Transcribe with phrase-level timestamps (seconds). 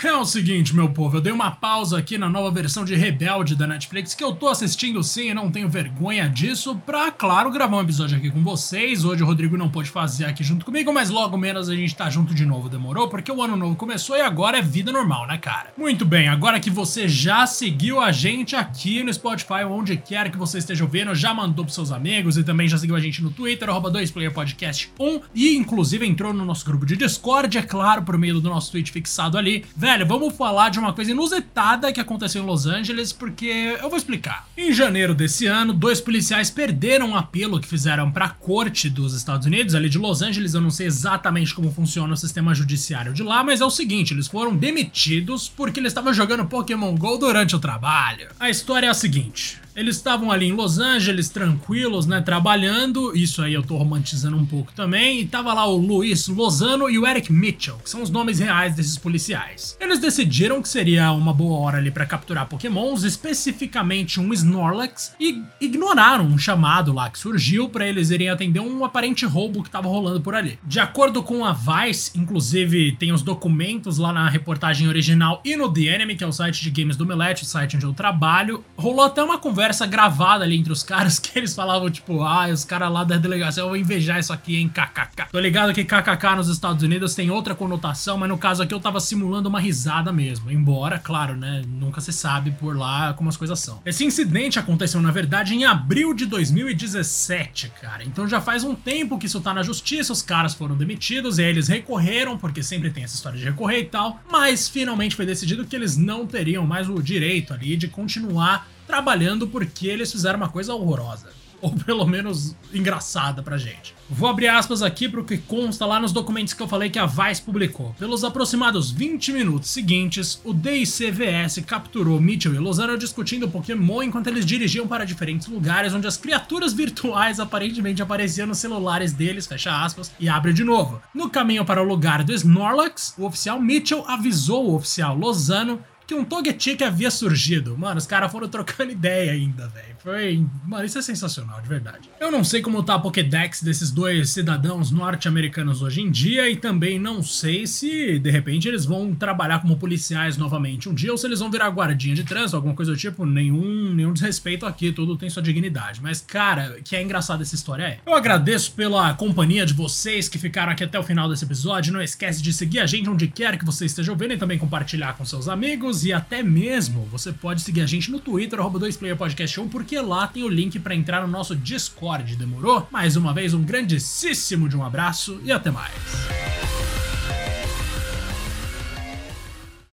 [0.00, 3.56] É o seguinte, meu povo, eu dei uma pausa aqui na nova versão de Rebelde
[3.56, 7.78] da Netflix, que eu tô assistindo sim e não tenho vergonha disso, pra, claro, gravar
[7.78, 9.04] um episódio aqui com vocês.
[9.04, 12.08] Hoje o Rodrigo não pôde fazer aqui junto comigo, mas logo menos a gente tá
[12.08, 13.08] junto de novo, demorou?
[13.08, 15.72] Porque o ano novo começou e agora é vida normal, né, cara?
[15.76, 20.38] Muito bem, agora que você já seguiu a gente aqui no Spotify, onde quer que
[20.38, 23.32] você esteja vendo, já mandou pros seus amigos e também já seguiu a gente no
[23.32, 28.40] Twitter, arroba 2playerpodcast1 e inclusive entrou no nosso grupo de Discord, é claro, por meio
[28.40, 29.66] do nosso tweet fixado ali.
[29.88, 33.96] Velho, vamos falar de uma coisa inusitada que aconteceu em Los Angeles, porque eu vou
[33.96, 34.46] explicar.
[34.54, 39.14] Em janeiro desse ano, dois policiais perderam um apelo que fizeram para a corte dos
[39.14, 40.52] Estados Unidos, ali de Los Angeles.
[40.52, 44.12] Eu não sei exatamente como funciona o sistema judiciário de lá, mas é o seguinte:
[44.12, 48.28] eles foram demitidos porque eles estavam jogando Pokémon Go durante o trabalho.
[48.38, 49.58] A história é a seguinte.
[49.78, 53.16] Eles estavam ali em Los Angeles, tranquilos, né, trabalhando.
[53.16, 55.20] Isso aí eu tô romantizando um pouco também.
[55.20, 58.74] E tava lá o Luiz Lozano e o Eric Mitchell, que são os nomes reais
[58.74, 59.76] desses policiais.
[59.78, 65.44] Eles decidiram que seria uma boa hora ali para capturar pokémons, especificamente um Snorlax, e
[65.60, 69.86] ignoraram um chamado lá que surgiu para eles irem atender um aparente roubo que tava
[69.86, 70.58] rolando por ali.
[70.64, 75.72] De acordo com a Vice, inclusive tem os documentos lá na reportagem original e no
[75.72, 78.64] The Enemy, que é o site de games do Melete, o site onde eu trabalho,
[78.76, 82.48] rolou até uma conversa conversa gravada ali entre os caras que eles falavam, tipo, ah,
[82.48, 85.30] os caras lá da delegacia, vou invejar isso aqui, hein, kkk.
[85.30, 88.80] Tô ligado que kkk nos Estados Unidos tem outra conotação, mas no caso aqui eu
[88.80, 90.50] tava simulando uma risada mesmo.
[90.50, 93.80] Embora, claro, né, nunca se sabe por lá como as coisas são.
[93.84, 98.02] Esse incidente aconteceu, na verdade, em abril de 2017, cara.
[98.04, 101.42] Então já faz um tempo que isso tá na justiça, os caras foram demitidos e
[101.42, 105.66] eles recorreram, porque sempre tem essa história de recorrer e tal, mas finalmente foi decidido
[105.66, 110.48] que eles não teriam mais o direito ali de continuar trabalhando porque eles fizeram uma
[110.48, 111.28] coisa horrorosa.
[111.60, 113.92] Ou pelo menos engraçada pra gente.
[114.08, 117.04] Vou abrir aspas aqui pro que consta lá nos documentos que eu falei que a
[117.04, 117.94] Vice publicou.
[117.98, 124.46] Pelos aproximados 20 minutos seguintes, o DICVS capturou Mitchell e Lozano discutindo Pokémon enquanto eles
[124.46, 130.12] dirigiam para diferentes lugares onde as criaturas virtuais aparentemente apareciam nos celulares deles, fecha aspas,
[130.20, 131.02] e abre de novo.
[131.12, 136.14] No caminho para o lugar do Snorlax, o oficial Mitchell avisou o oficial Lozano que
[136.14, 137.76] um Togetic havia surgido.
[137.76, 139.94] Mano, os caras foram trocando ideia ainda, velho.
[139.98, 140.42] Foi.
[140.64, 142.08] Mano, isso é sensacional, de verdade.
[142.18, 146.56] Eu não sei como tá a Pokédex desses dois cidadãos norte-americanos hoje em dia e
[146.56, 151.18] também não sei se, de repente, eles vão trabalhar como policiais novamente um dia ou
[151.18, 153.26] se eles vão virar guardinha de trânsito, alguma coisa do tipo.
[153.26, 156.00] Nenhum, nenhum desrespeito aqui, tudo tem sua dignidade.
[156.02, 157.98] Mas, cara, que é engraçado essa história é.
[158.06, 161.92] Eu agradeço pela companhia de vocês que ficaram aqui até o final desse episódio.
[161.92, 165.12] Não esquece de seguir a gente onde quer que você esteja ouvindo e também compartilhar
[165.12, 169.98] com seus amigos e até mesmo você pode seguir a gente no Twitter, 2playerpodcast1, porque
[170.00, 172.86] lá tem o link para entrar no nosso Discord, demorou?
[172.90, 176.27] Mais uma vez, um grandíssimo de um abraço e até mais.